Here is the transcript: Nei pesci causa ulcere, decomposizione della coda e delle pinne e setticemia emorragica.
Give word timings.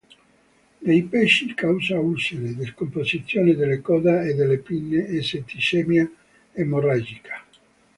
Nei 0.79 1.03
pesci 1.03 1.53
causa 1.53 1.99
ulcere, 1.99 2.55
decomposizione 2.55 3.53
della 3.55 3.79
coda 3.81 4.23
e 4.23 4.33
delle 4.33 4.57
pinne 4.57 5.05
e 5.05 5.21
setticemia 5.21 6.11
emorragica. 6.53 7.43